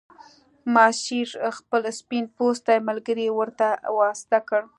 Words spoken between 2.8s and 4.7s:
ملګری ورته واسطه کړ.